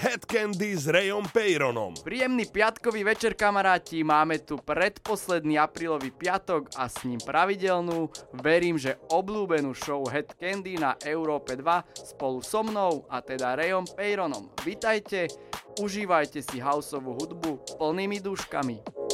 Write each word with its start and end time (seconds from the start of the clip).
Head 0.00 0.24
Candy 0.24 0.72
s 0.72 0.88
Rayom 0.88 1.28
Peyronom. 1.28 1.92
Príjemný 2.00 2.48
piatkový 2.48 3.04
večer 3.04 3.36
kamaráti, 3.36 4.00
máme 4.00 4.40
tu 4.40 4.56
predposledný 4.56 5.60
aprílový 5.60 6.08
piatok 6.08 6.72
a 6.80 6.88
s 6.88 7.04
ním 7.04 7.20
pravidelnú, 7.20 8.08
verím, 8.40 8.80
že 8.80 8.96
obľúbenú 9.12 9.76
show 9.76 10.00
Head 10.08 10.40
Candy 10.40 10.80
na 10.80 10.96
Európe 11.04 11.52
2 11.52 12.16
spolu 12.16 12.40
so 12.40 12.64
mnou 12.64 13.04
a 13.12 13.20
teda 13.20 13.52
Rayom 13.60 13.84
Peyronom. 13.92 14.48
Vitajte, 14.64 15.28
užívajte 15.76 16.40
si 16.40 16.64
houseovú 16.64 17.20
hudbu 17.20 17.76
plnými 17.76 18.24
duškami. 18.24 19.09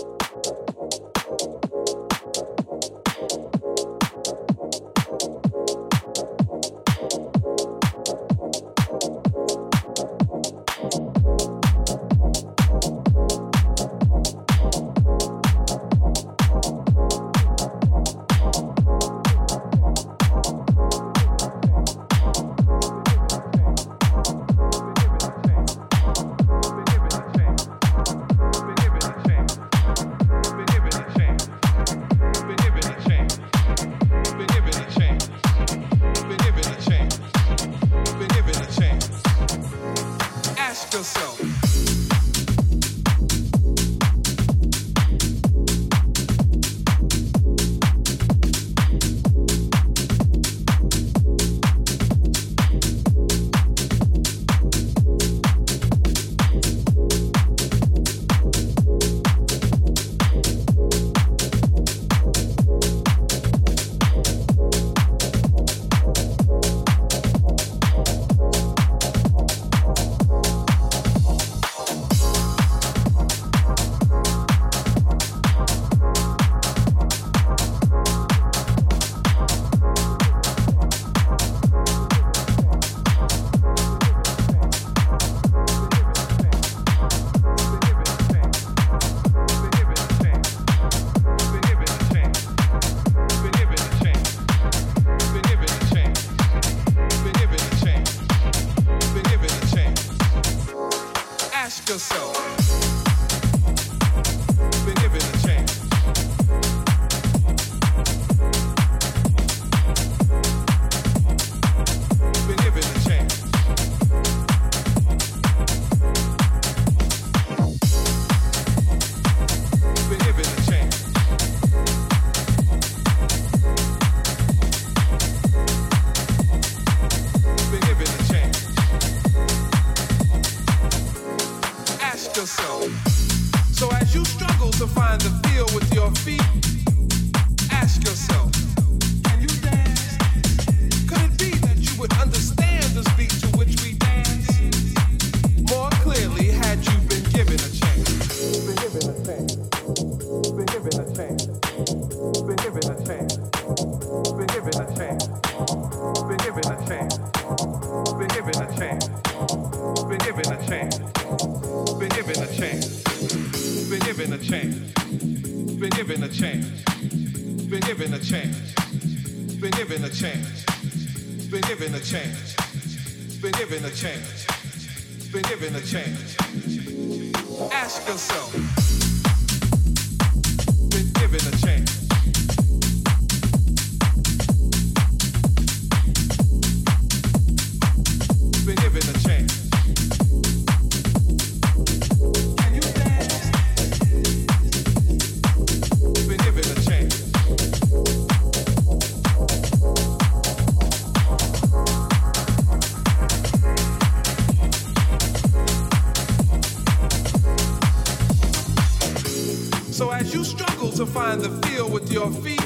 To 210.96 211.04
find 211.04 211.42
the 211.42 211.50
feel 211.66 211.90
with 211.90 212.10
your 212.10 212.30
feet. 212.30 212.58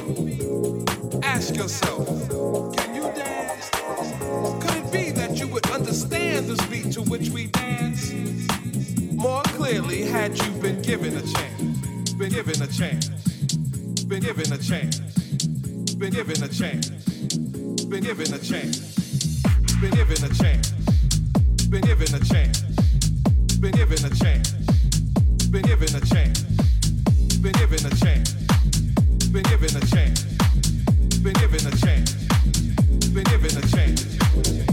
Ask 1.24 1.56
yourself, 1.56 2.06
can 2.76 2.94
you 2.94 3.02
dance? 3.02 3.70
Could 3.70 4.76
it 4.76 4.92
be 4.92 5.10
that 5.10 5.36
you 5.40 5.48
would 5.48 5.68
understand 5.70 6.46
the 6.46 6.54
beat 6.70 6.92
to 6.92 7.02
which 7.02 7.30
we 7.30 7.48
dance 7.48 8.12
more 9.14 9.42
clearly 9.42 10.02
had 10.02 10.38
you 10.38 10.52
been 10.62 10.80
given 10.80 11.16
a 11.16 11.22
chance? 11.22 12.12
Been 12.12 12.30
given 12.30 12.62
a 12.62 12.68
chance. 12.68 13.08
Been 14.04 14.22
given 14.22 14.52
a 14.52 14.58
chance. 14.58 15.00
Been 15.96 16.12
given 16.12 16.40
a 16.40 16.48
chance. 16.48 16.86
Been 17.86 18.04
given 18.04 18.32
a 18.32 18.38
chance. 18.38 18.78
Been 19.80 19.90
given 19.90 20.22
a 20.22 20.30
chance. 20.30 20.70
Been 21.66 21.82
given 21.82 22.14
a 22.14 22.20
chance. 22.20 22.60
Been 23.58 23.72
given 23.72 24.04
a 24.04 24.10
chance. 24.14 24.52
Been 25.50 25.62
given 25.62 25.96
a 25.96 26.00
chance 26.06 26.59
been 27.42 27.52
given 27.52 27.86
a 27.86 27.90
chance. 27.96 28.34
Been 29.32 29.42
given 29.44 29.74
a 29.74 29.80
chance. 29.86 30.24
Been 31.22 31.32
given 31.32 31.66
a 31.66 31.76
chance. 31.76 32.12
Been 33.14 33.24
given 33.24 33.56
a 33.56 33.66
chance. 33.66 34.69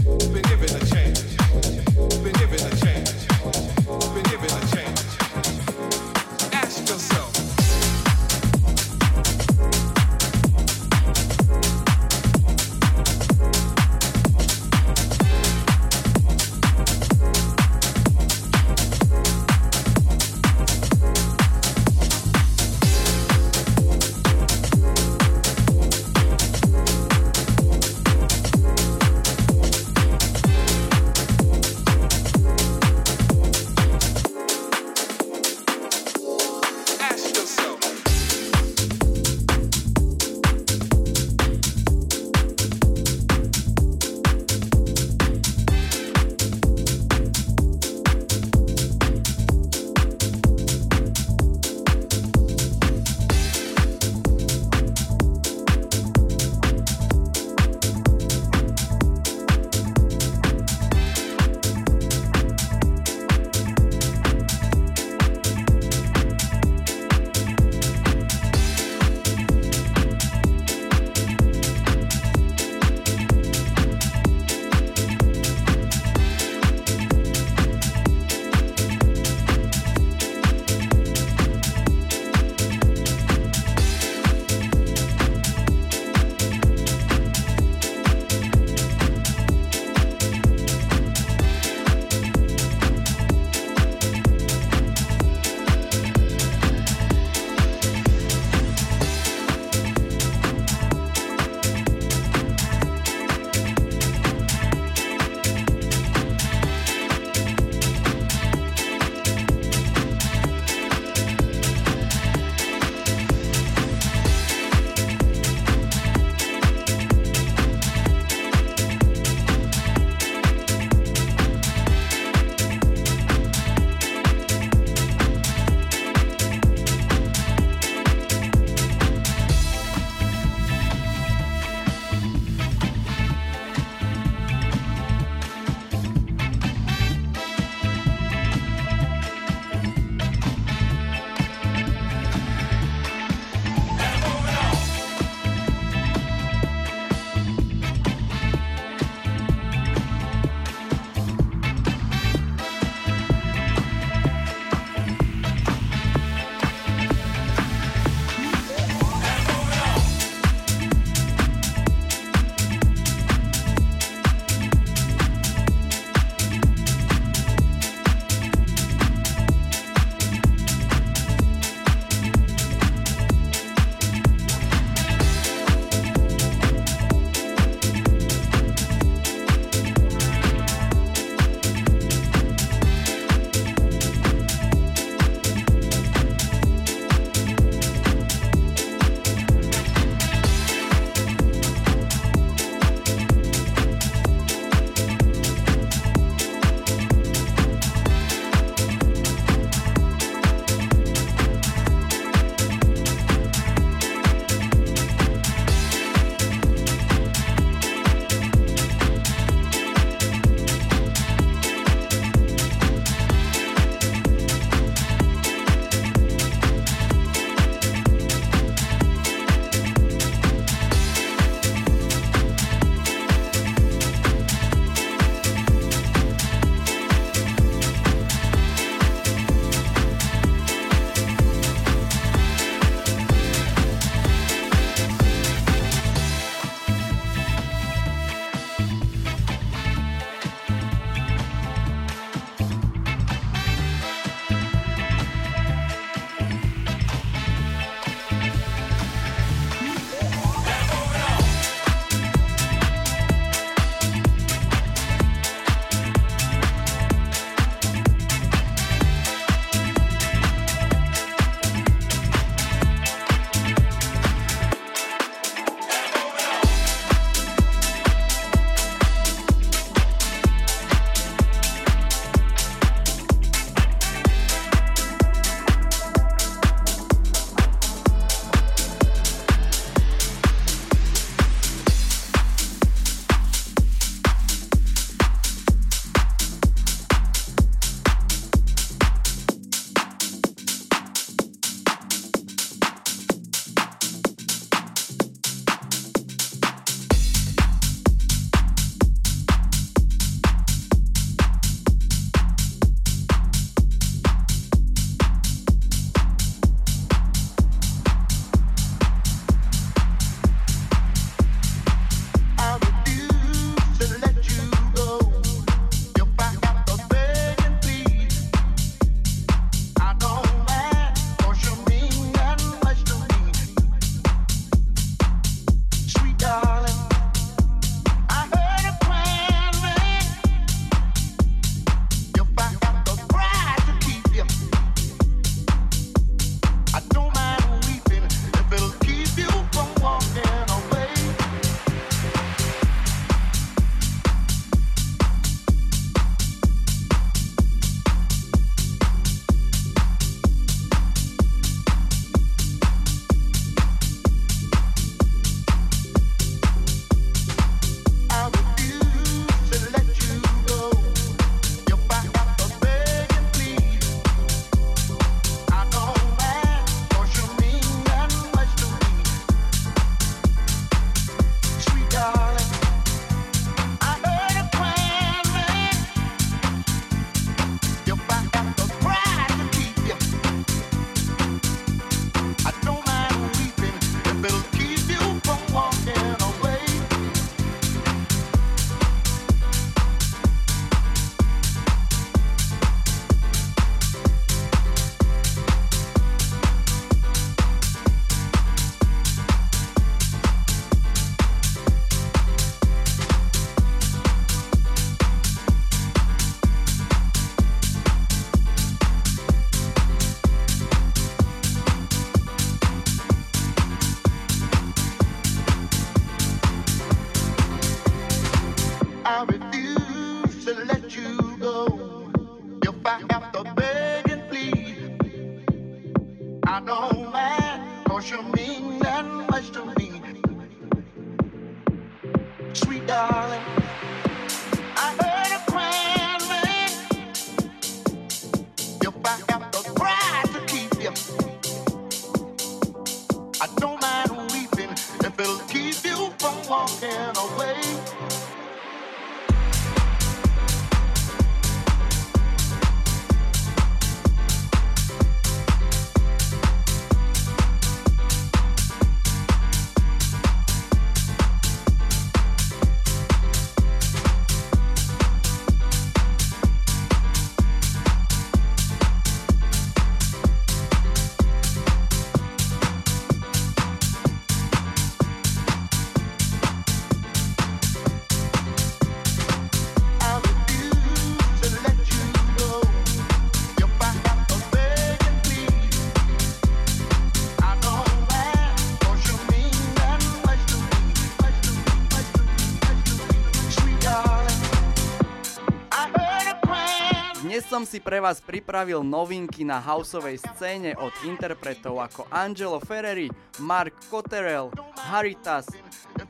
Som 497.78 497.86
si 497.86 498.02
pre 498.02 498.18
vás 498.18 498.42
pripravil 498.42 499.06
novinky 499.06 499.62
na 499.62 499.78
houseovej 499.78 500.42
scéne 500.42 500.98
od 500.98 501.14
interpretov 501.22 502.02
ako 502.02 502.26
Angelo 502.26 502.82
Ferreri, 502.82 503.30
Mark 503.62 503.94
Cotterell, 504.10 504.74
Haritas, 504.98 505.70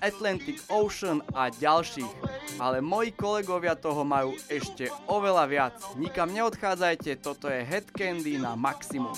Atlantic 0.05 0.61
Ocean 0.69 1.25
a 1.33 1.49
ďalších. 1.49 2.13
Ale 2.61 2.85
moji 2.85 3.17
kolegovia 3.17 3.73
toho 3.81 4.05
majú 4.05 4.37
ešte 4.53 4.93
oveľa 5.09 5.49
viac. 5.49 5.77
Nikam 5.97 6.37
neodchádzajte, 6.37 7.17
toto 7.25 7.49
je 7.49 7.65
Head 7.65 7.97
Candy 7.97 8.37
na 8.37 8.53
maximum. 8.53 9.17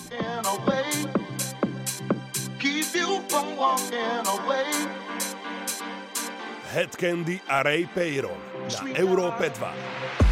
Head 6.71 6.95
Candy 6.95 7.43
a 7.51 7.67
Ray 7.67 7.91
Peyron 7.91 8.39
na 8.71 8.81
Európe 8.95 9.51
2. 9.51 10.30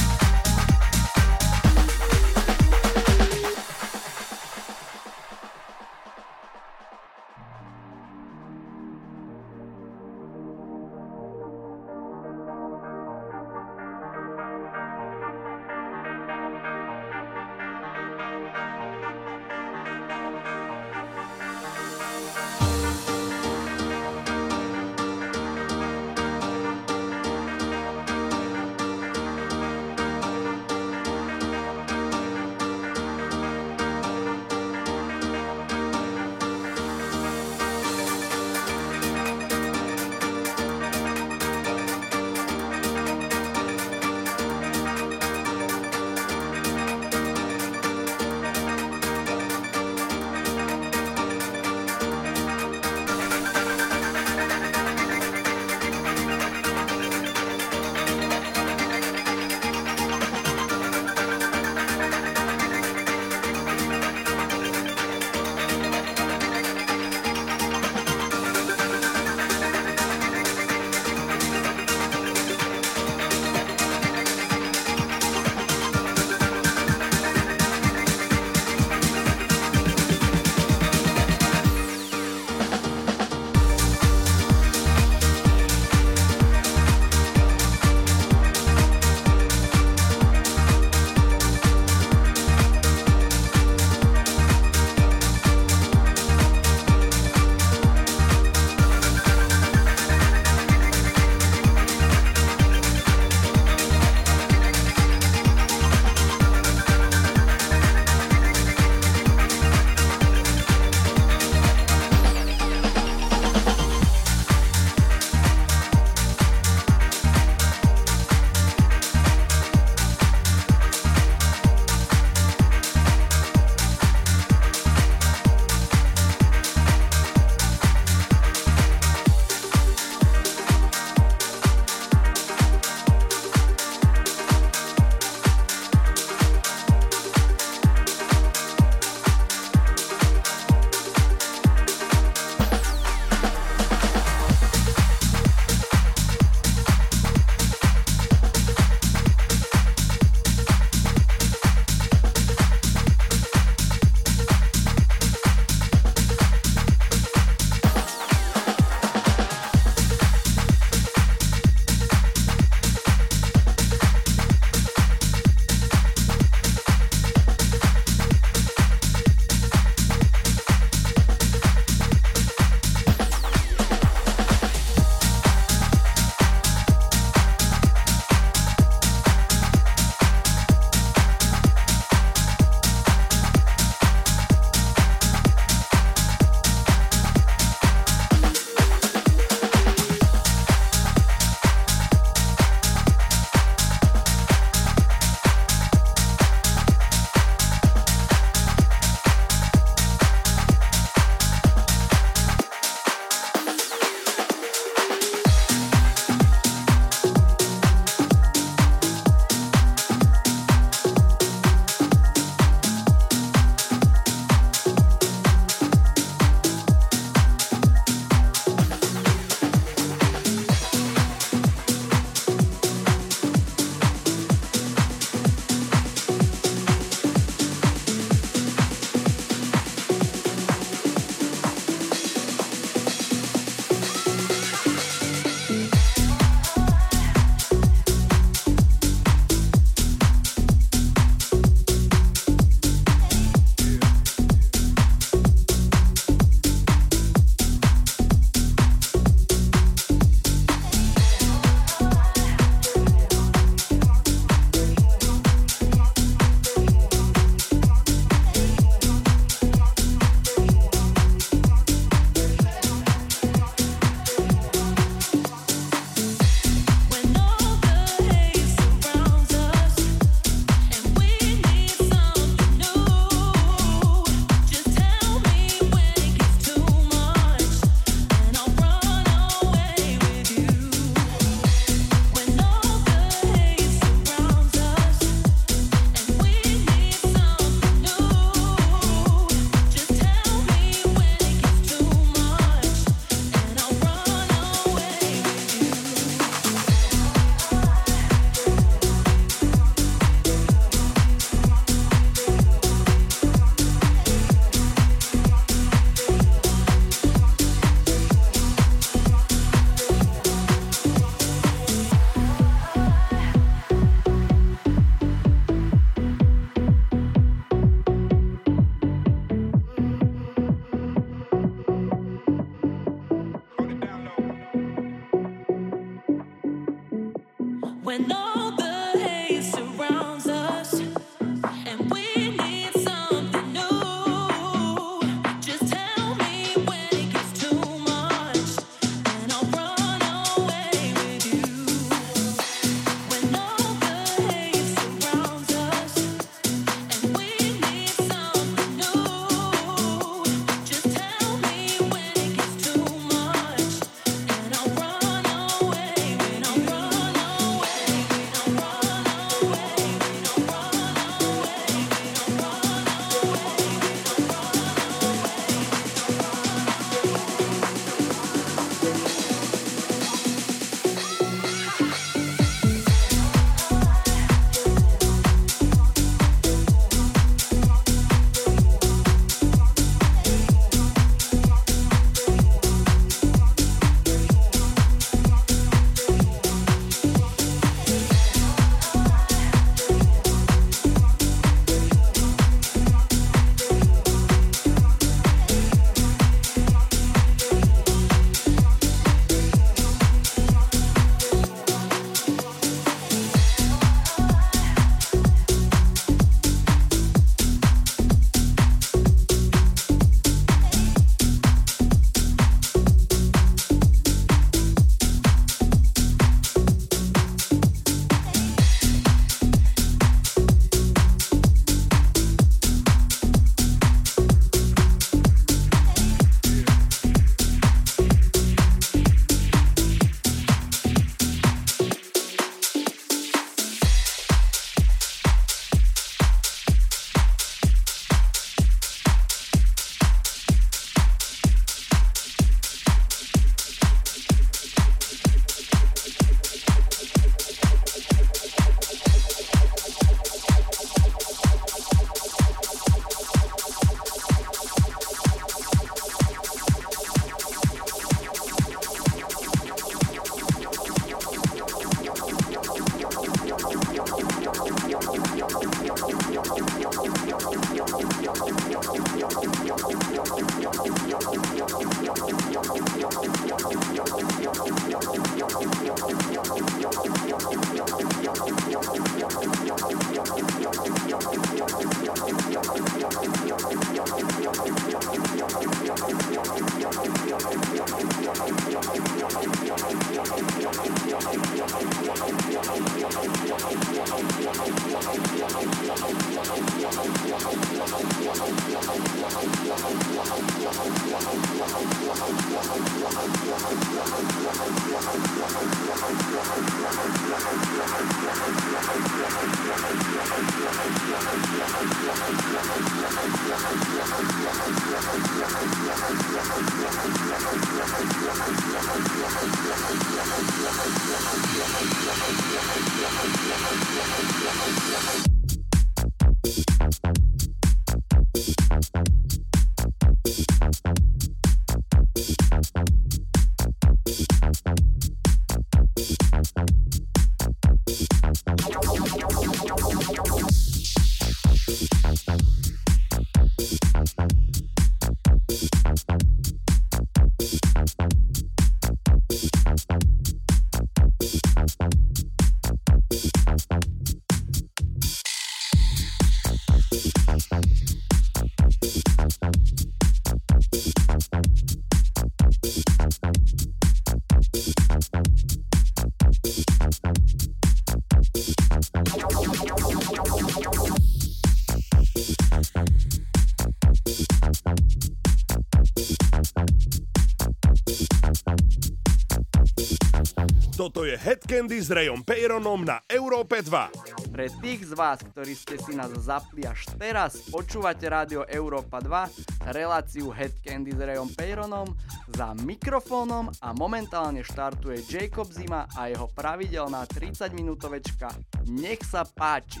je 581.28 581.36
Head 581.36 581.60
Candy 581.68 582.00
s 582.00 582.08
Rayom 582.08 582.40
Peyronom 582.40 583.04
na 583.04 583.20
Európe 583.28 583.84
2. 583.84 584.48
Pre 584.48 584.66
tých 584.80 585.12
z 585.12 585.12
vás, 585.12 585.44
ktorí 585.44 585.76
ste 585.76 586.00
si 586.00 586.16
nás 586.16 586.32
zapli 586.40 586.88
až 586.88 587.04
teraz, 587.20 587.68
počúvate 587.68 588.24
rádio 588.24 588.64
Európa 588.64 589.20
2, 589.20 589.92
reláciu 589.92 590.48
Head 590.48 590.80
Candy 590.80 591.12
s 591.12 591.20
Rayom 591.20 591.52
Peyronom, 591.52 592.16
za 592.56 592.72
mikrofónom 592.80 593.68
a 593.84 593.92
momentálne 593.92 594.64
štartuje 594.64 595.20
Jacob 595.28 595.68
Zima 595.68 596.08
a 596.16 596.32
jeho 596.32 596.48
pravidelná 596.56 597.28
30 597.28 597.76
minútovečka. 597.76 598.48
Nech 598.88 599.20
sa 599.20 599.44
páči! 599.44 600.00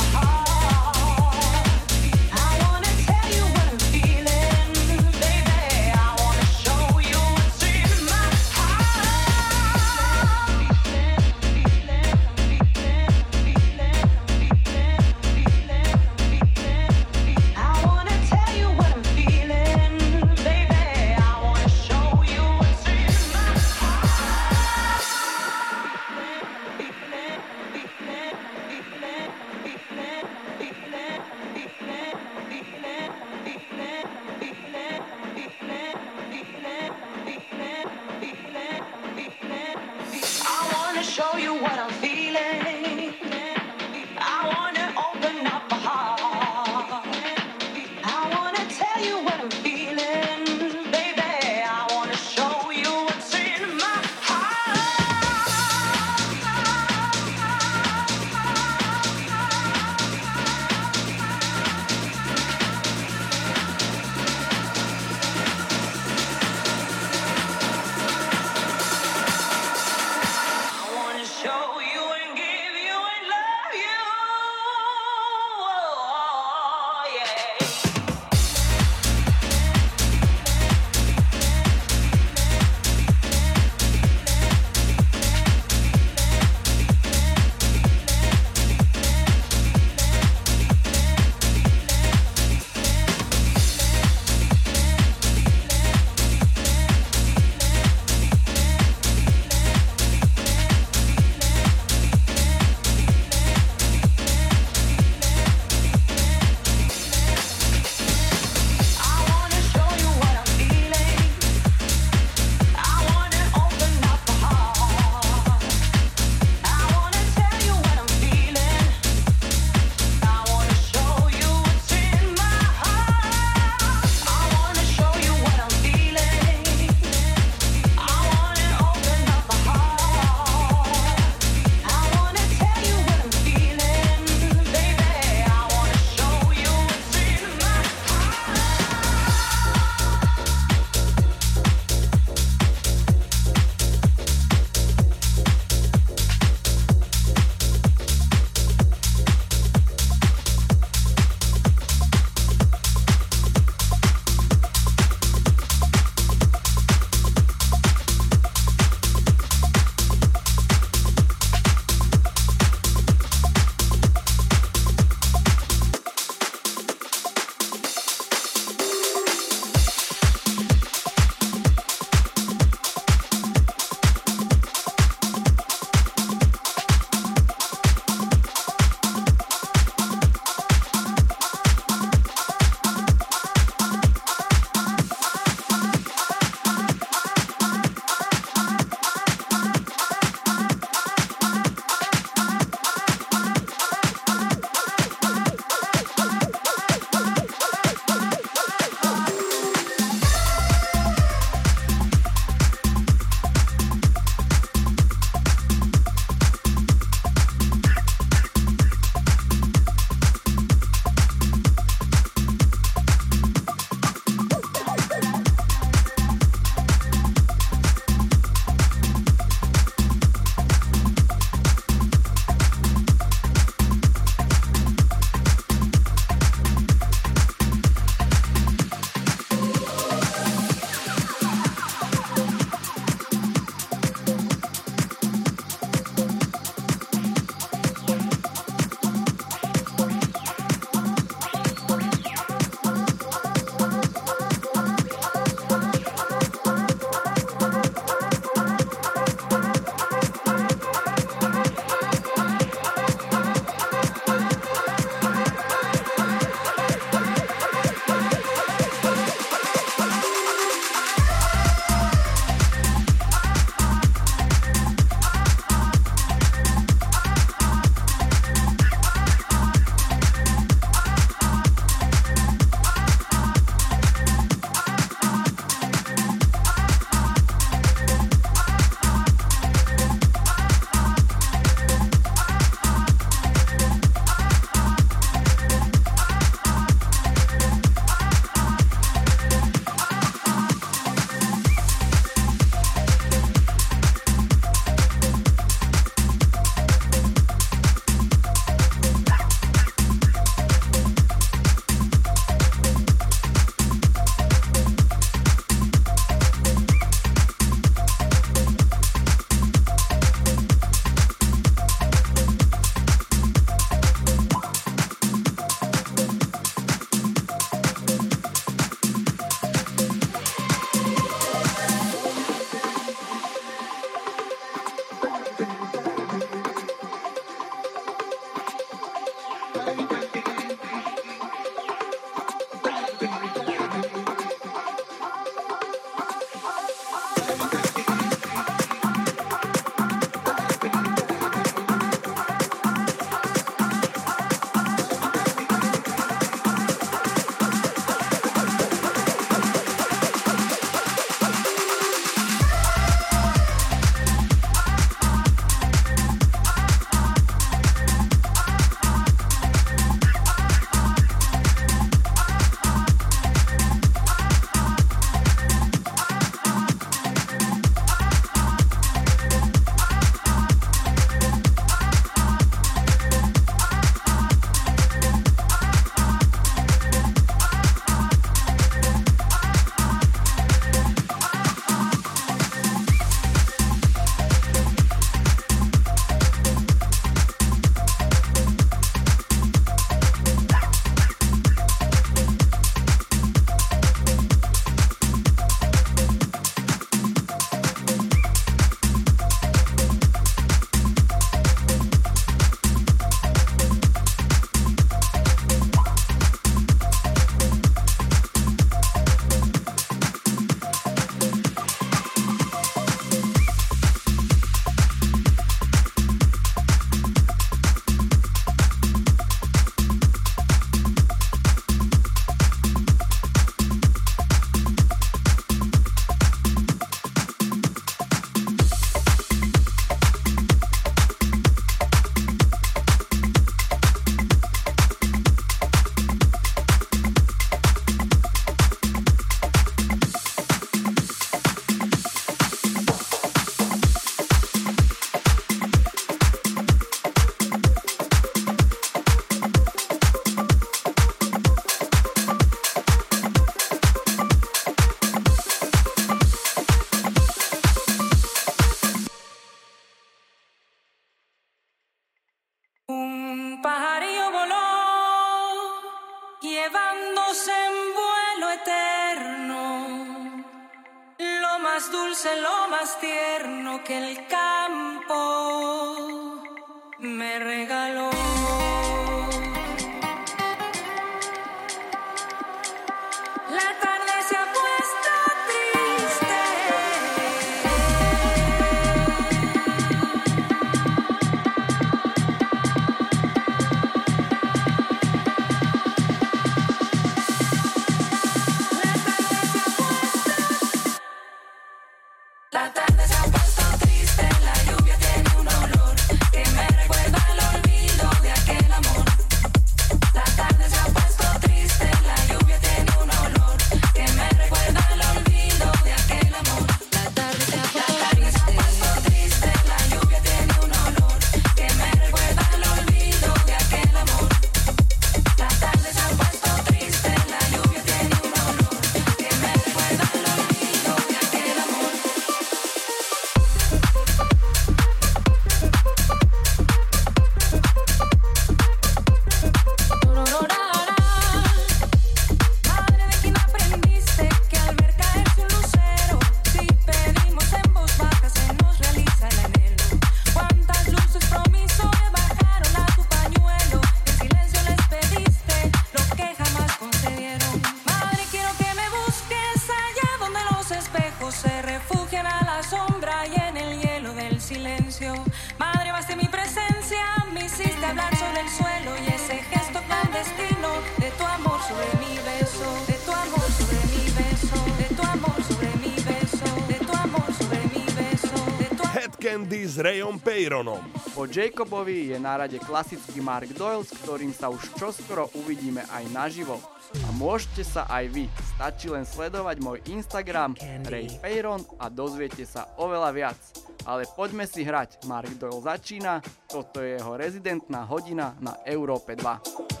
Byronom. 580.39 581.03
Po 581.35 581.43
Jacobovi 581.43 582.31
je 582.31 582.37
na 582.39 582.55
rade 582.55 582.79
klasický 582.79 583.43
Mark 583.43 583.67
Doyle, 583.75 584.07
s 584.07 584.15
ktorým 584.23 584.55
sa 584.55 584.71
už 584.71 584.95
čoskoro 584.95 585.51
uvidíme 585.59 586.07
aj 586.07 586.23
naživo. 586.31 586.79
A 587.27 587.29
môžete 587.35 587.83
sa 587.83 588.07
aj 588.07 588.31
vy, 588.31 588.47
stačí 588.75 589.11
len 589.11 589.27
sledovať 589.27 589.83
môj 589.83 589.99
Instagram 590.07 590.79
Ray 591.11 591.27
Peyron 591.43 591.83
a 591.99 592.07
dozviete 592.07 592.63
sa 592.63 592.87
oveľa 592.95 593.29
viac. 593.35 593.59
Ale 594.07 594.23
poďme 594.31 594.63
si 594.63 594.87
hrať, 594.87 595.27
Mark 595.27 595.51
Doyle 595.59 595.83
začína, 595.83 596.39
toto 596.71 597.03
je 597.03 597.19
jeho 597.19 597.35
rezidentná 597.35 598.07
hodina 598.07 598.55
na 598.63 598.79
Európe 598.87 599.35
2. 599.35 600.00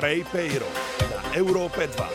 Ray 0.00 0.24
Peiro 0.24 0.66
na 1.10 1.36
Európe 1.36 1.86
2. 1.86 2.05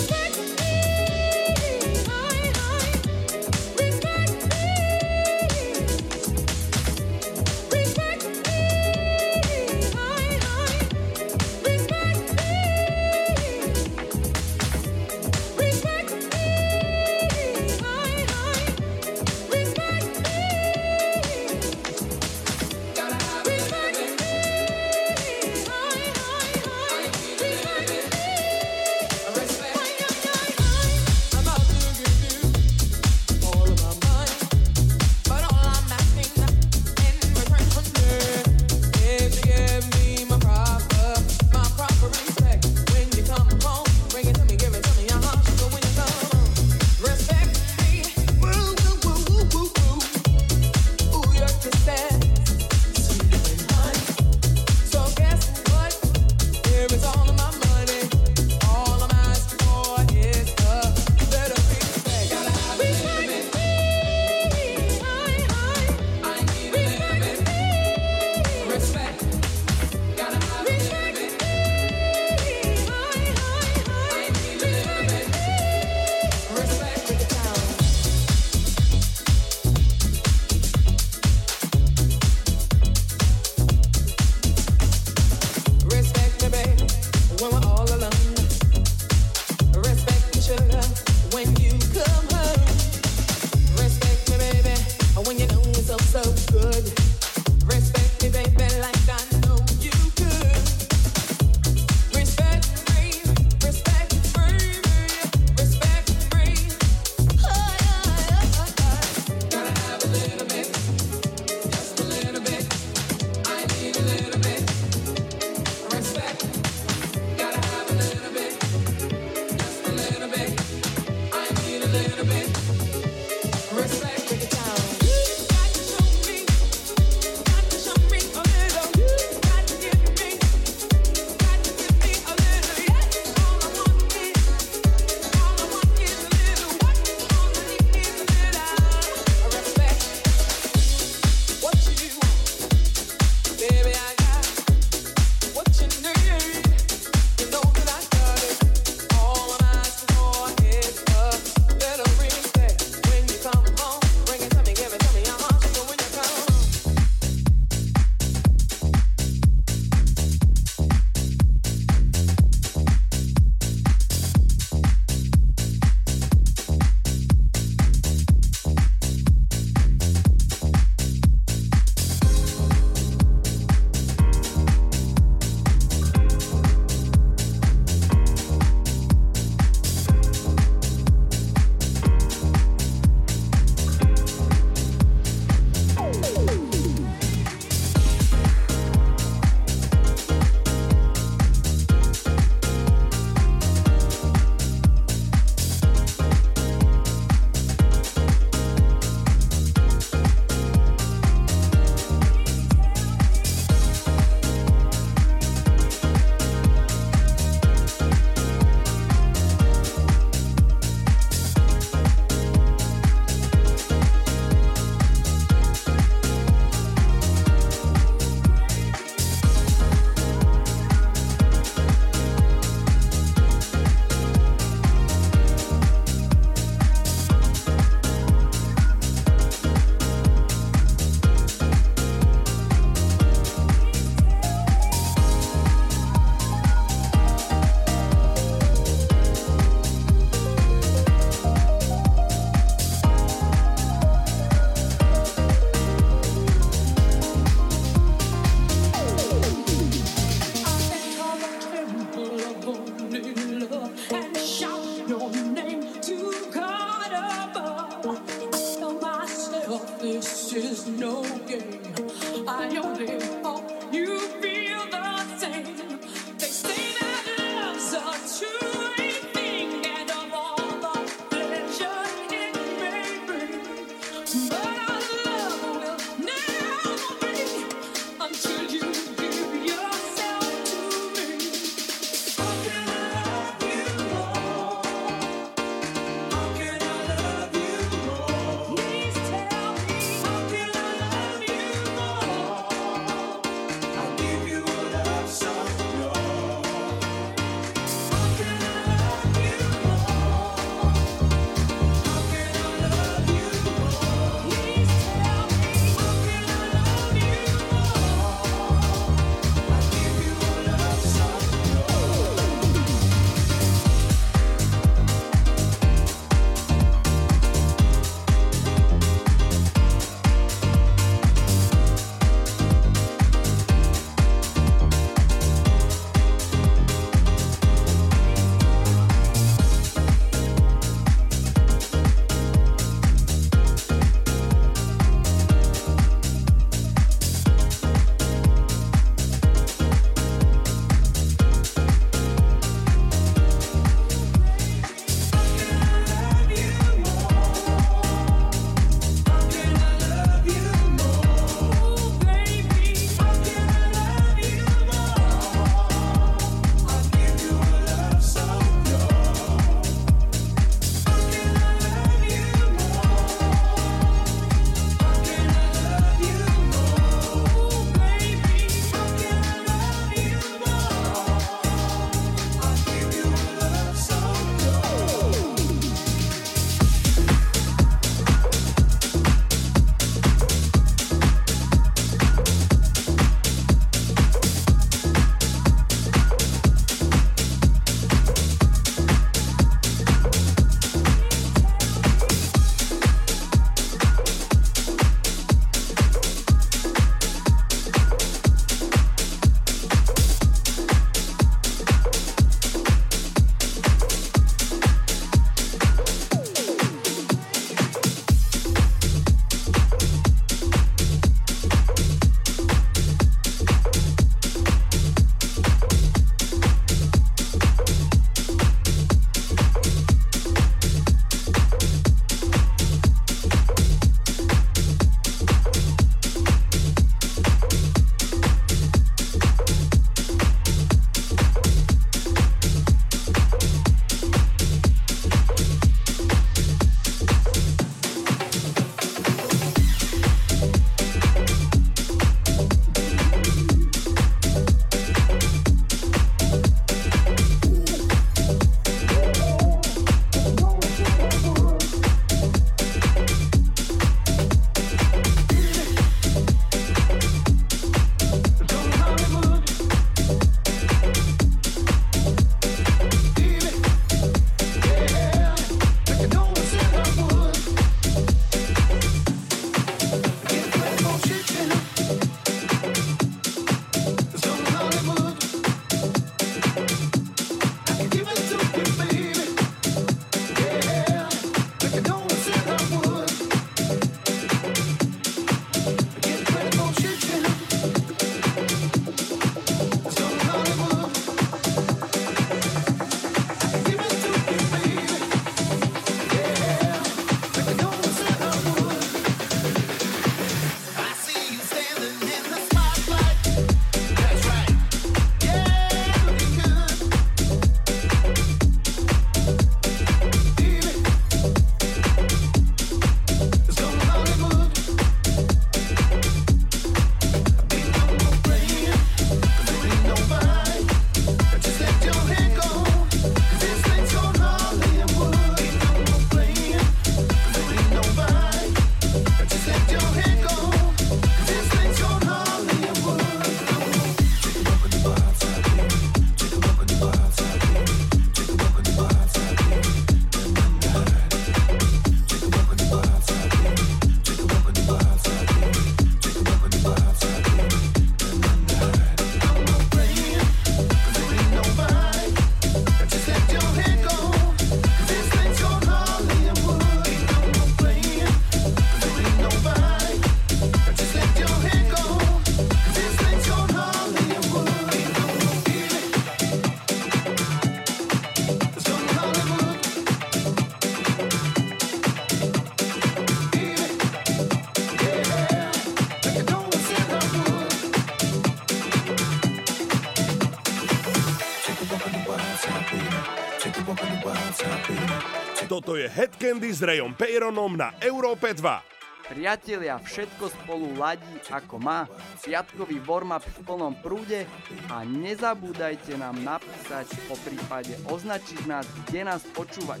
Headcandy 586.48 586.72
s 586.72 586.80
Rayom 586.80 587.12
Peyronom 587.12 587.76
na 587.76 587.92
Európe 588.00 588.48
2. 588.56 589.36
Priatelia, 589.36 590.00
všetko 590.00 590.48
spolu 590.48 590.96
ladí 590.96 591.28
ako 591.52 591.76
má, 591.76 592.08
piatkový 592.40 593.04
warm-up 593.04 593.44
v 593.44 593.68
plnom 593.68 593.92
prúde 594.00 594.48
a 594.88 595.04
nezabúdajte 595.04 596.16
nám 596.16 596.40
napísať, 596.40 597.04
po 597.28 597.36
prípade 597.44 598.00
označiť 598.08 598.64
nás, 598.64 598.88
kde 599.04 599.28
nás 599.28 599.44
počúvať. 599.52 600.00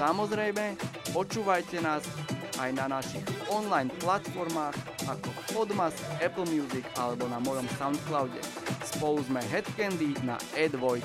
Samozrejme, 0.00 0.80
počúvajte 1.12 1.84
nás 1.84 2.00
aj 2.56 2.72
na 2.72 2.88
našich 2.88 3.28
online 3.52 3.92
platformách 4.00 4.80
ako 5.12 5.28
Podmas, 5.52 5.92
Apple 6.24 6.48
Music 6.48 6.88
alebo 6.96 7.28
na 7.28 7.36
mojom 7.36 7.68
Soundcloude. 7.76 8.40
Spolu 8.80 9.20
sme 9.28 9.44
Headcandy 9.52 10.16
na 10.24 10.40
E2. 10.56 11.04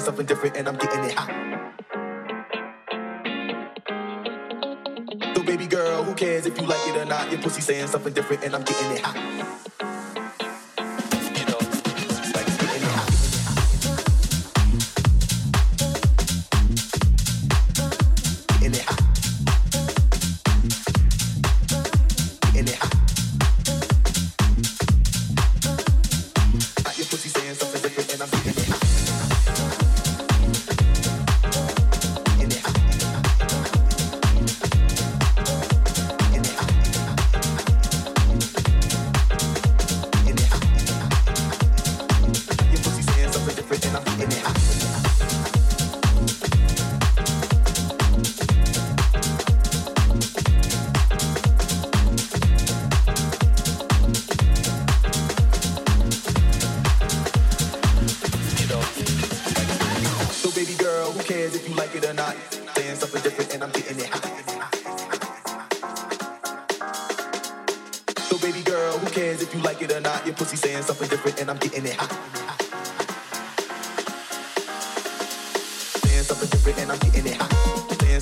Something 0.00 0.26
different 0.26 0.56
and 0.56 0.68
I'm 0.68 0.76
getting 0.76 1.04
it 1.04 1.14
hot. 1.14 1.30
So 5.36 5.42
baby 5.44 5.66
girl, 5.66 6.02
who 6.02 6.14
cares 6.14 6.46
if 6.46 6.60
you 6.60 6.66
like 6.66 6.80
it 6.88 6.96
or 6.96 7.04
not? 7.04 7.30
Your 7.30 7.40
pussy 7.40 7.60
saying 7.60 7.86
something 7.86 8.12
different 8.12 8.44
and 8.44 8.54
I'm 8.56 8.62
getting 8.64 8.90
it 8.92 9.00
hot. 9.00 9.27
Dance 76.28 76.46
different 76.50 76.78
and 76.78 76.92
I'm 76.92 76.98
getting 76.98 77.26
it 77.26 77.36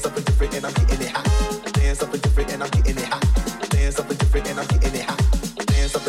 something 0.04 0.22
different 0.22 0.54
and 0.54 0.66
I'm 0.66 0.72
getting 0.74 1.00
it 1.00 1.10
hot. 1.10 1.74
Dance 1.74 2.02
up 2.02 2.14
a 2.14 2.18
something 2.18 2.18
different 2.18 2.52
and 2.52 2.62
I'm 2.62 2.70
getting 2.70 2.96
it 2.96 3.04
hot. 3.04 3.70
Dance 3.70 3.98
up 3.98 4.08
a 4.08 4.14
something 4.14 4.14
different 4.14 4.46
and 4.48 4.60
I'm 4.60 4.66
getting 4.68 4.94
it 4.94 5.02
hot. 5.02 5.26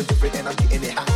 Different 0.06 0.34
and 0.36 0.48
I'm 0.48 0.54
getting 0.56 0.84
it 0.84 0.92
hot. 0.92 1.07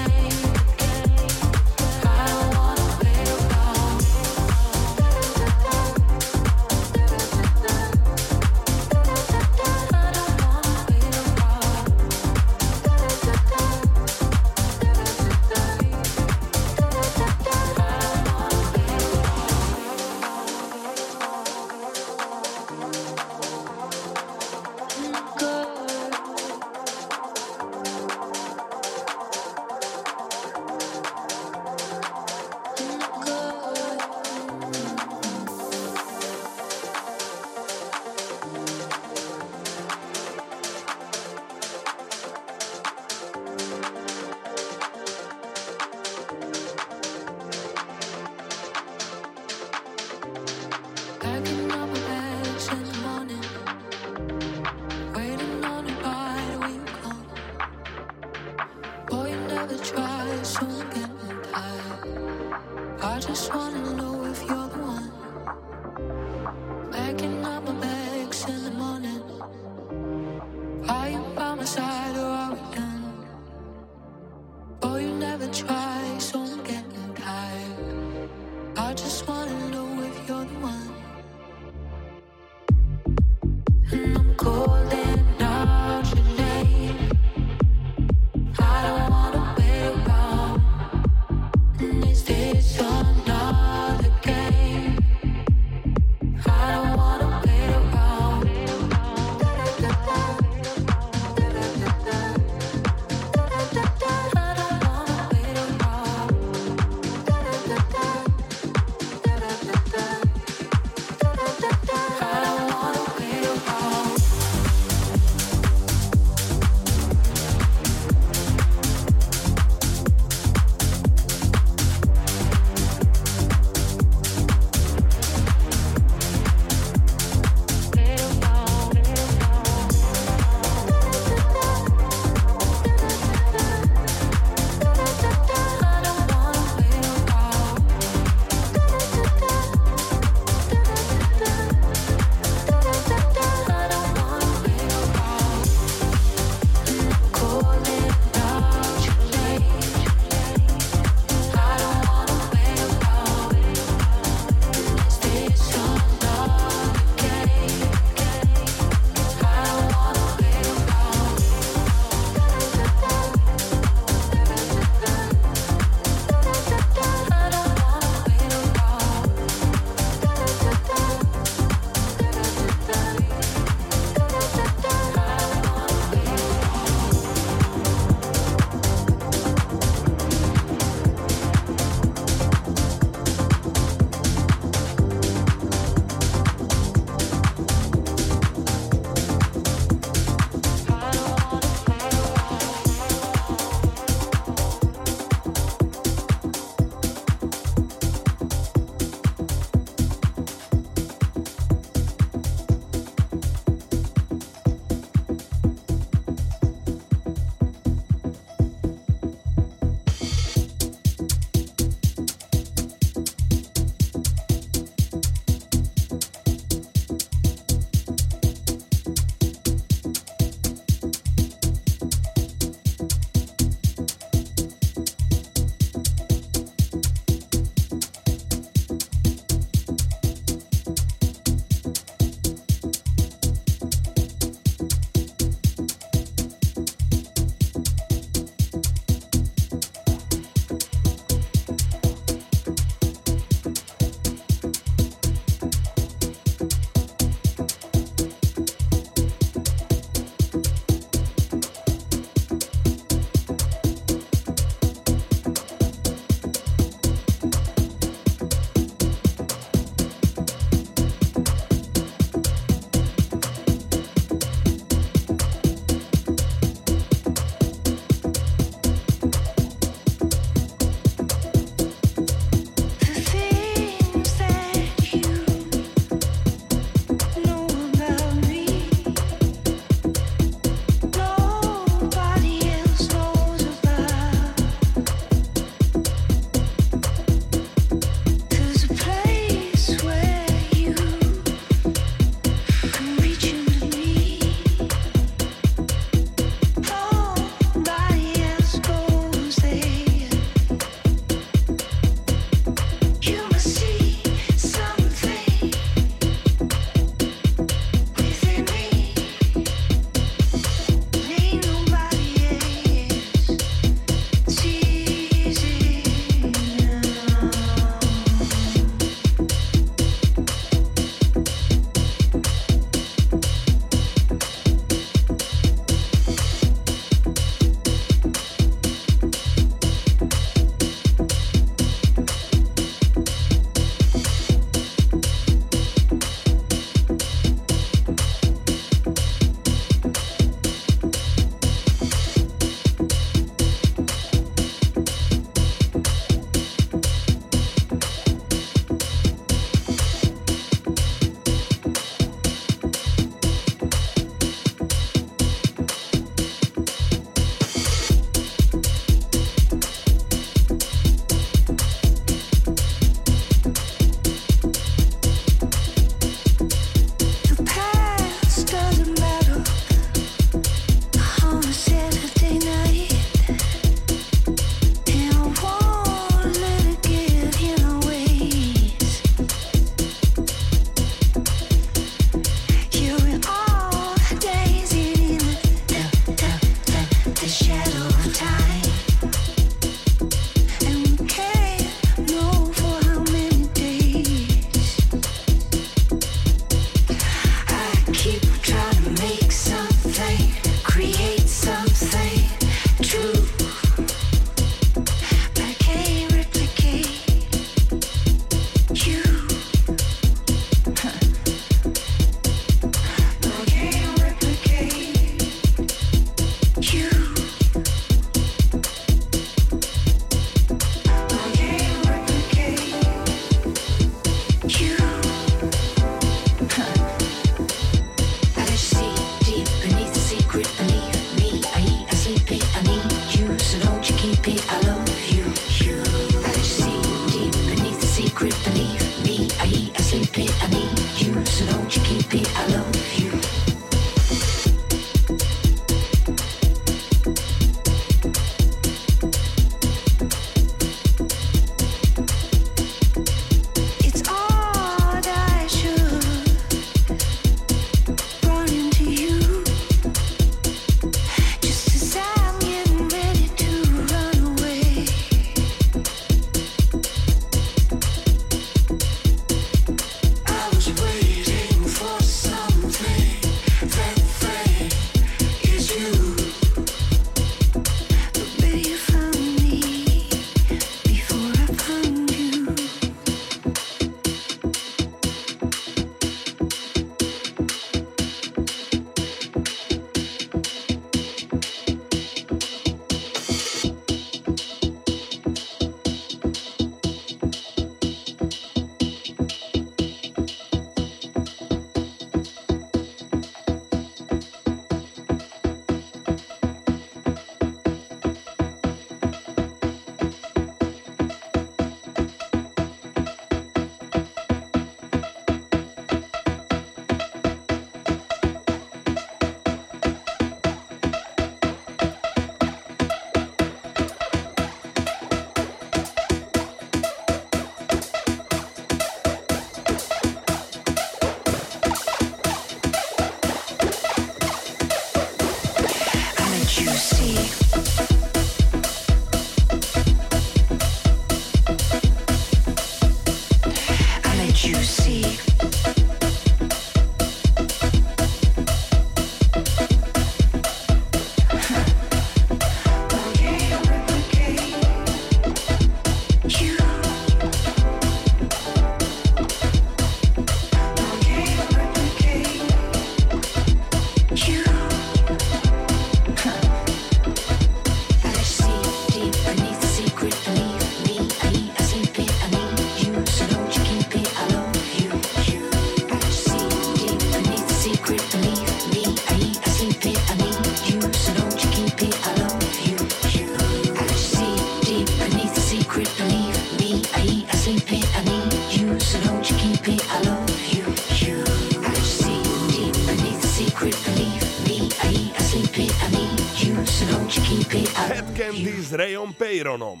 S 598.91 598.93
Rayom 598.93 599.33
Peyronom. 599.33 600.00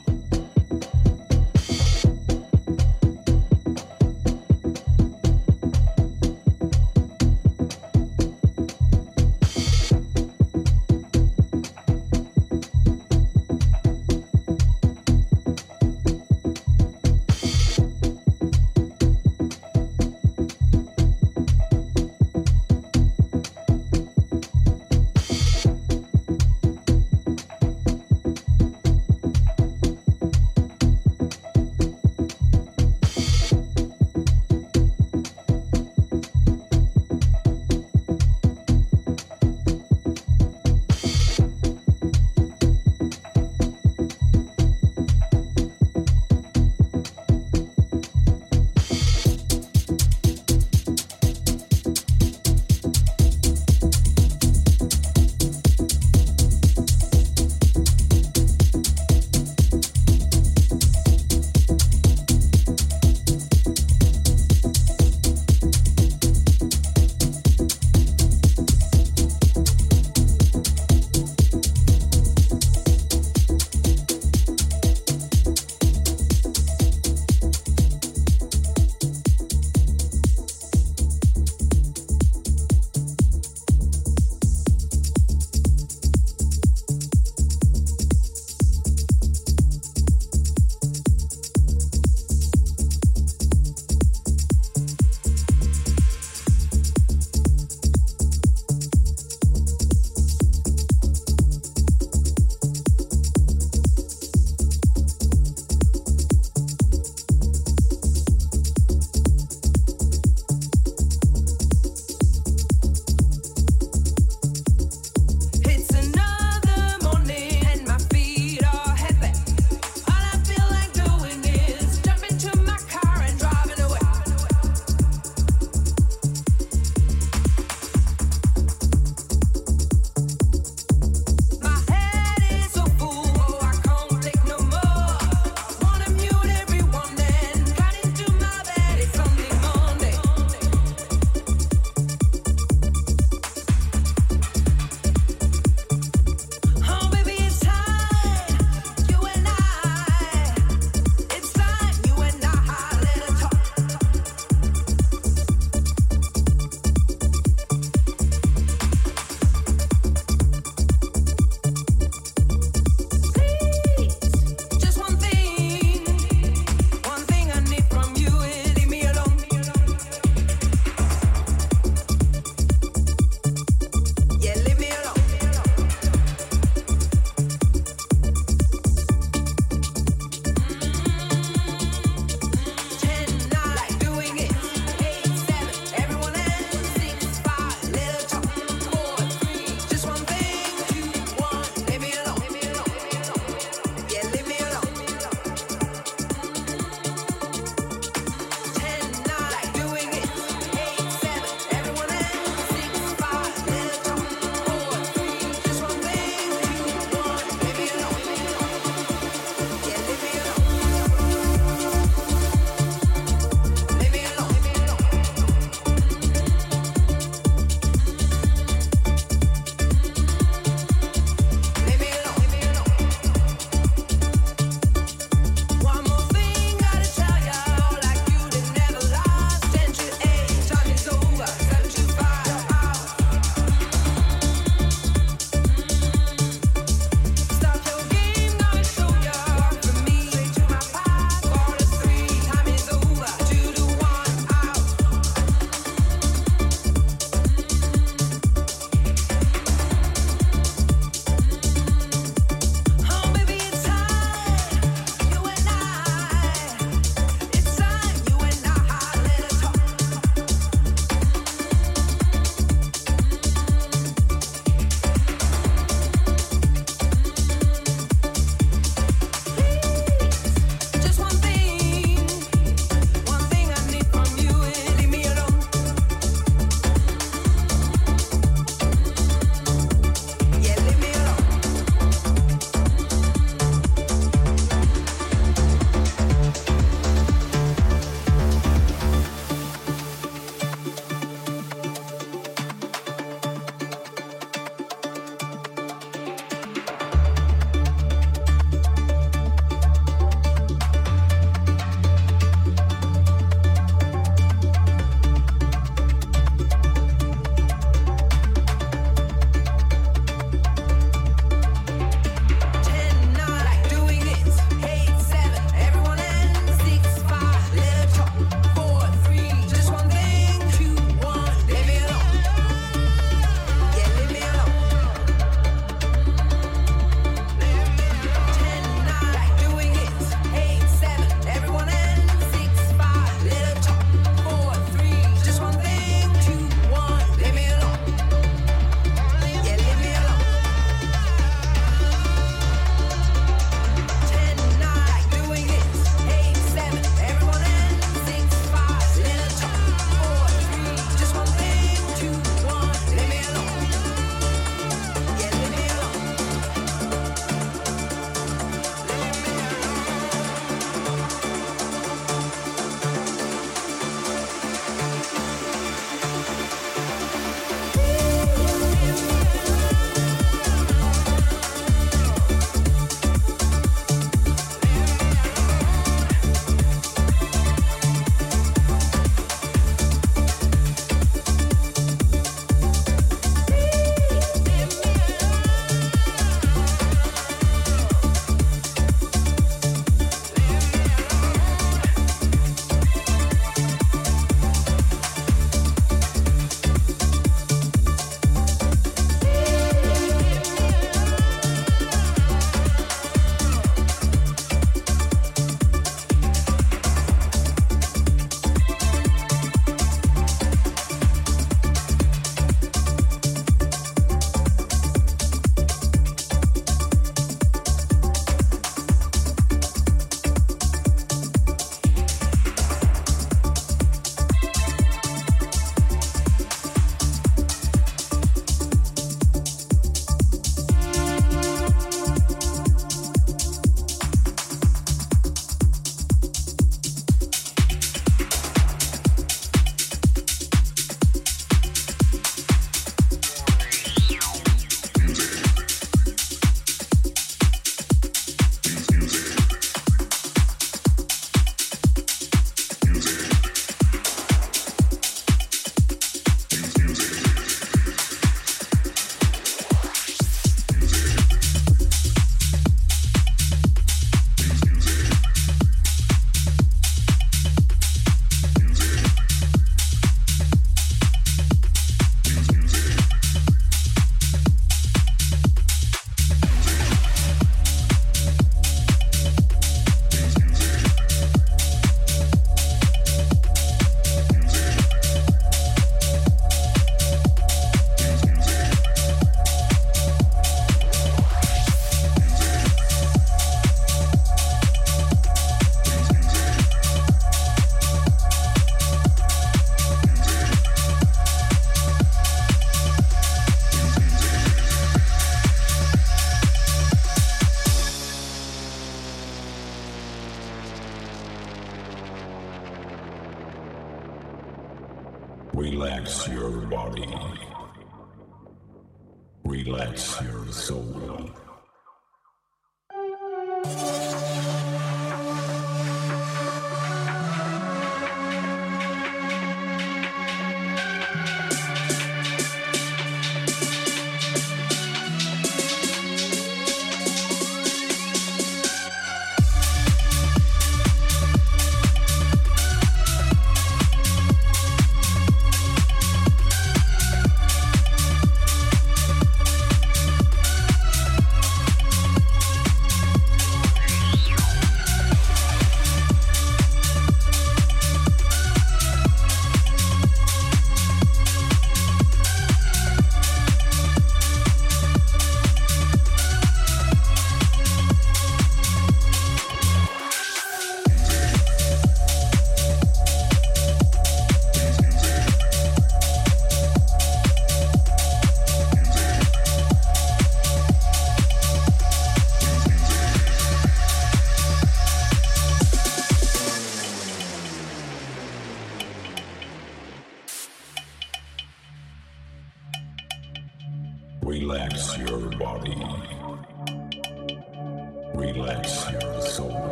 Relax 519.71 520.41
your 520.41 520.67
soul. 520.67 521.49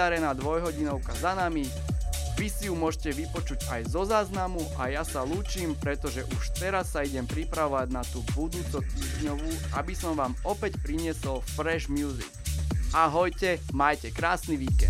Vydarená 0.00 0.32
dvojhodinovka 0.32 1.12
za 1.12 1.36
nami. 1.36 1.68
Vy 2.40 2.48
si 2.48 2.72
ju 2.72 2.74
môžete 2.74 3.12
vypočuť 3.20 3.68
aj 3.68 3.92
zo 3.92 4.08
záznamu 4.08 4.64
a 4.80 4.88
ja 4.88 5.04
sa 5.04 5.28
lúčim, 5.28 5.76
pretože 5.76 6.24
už 6.24 6.56
teraz 6.56 6.96
sa 6.96 7.04
idem 7.04 7.28
pripravovať 7.28 7.92
na 7.92 8.00
tú 8.08 8.24
budúco 8.32 8.80
týždňovú, 8.80 9.76
aby 9.76 9.92
som 9.92 10.16
vám 10.16 10.32
opäť 10.40 10.80
priniesol 10.80 11.44
fresh 11.52 11.92
music. 11.92 12.32
Ahojte, 12.96 13.60
majte 13.76 14.08
krásny 14.08 14.56
víkend. 14.56 14.89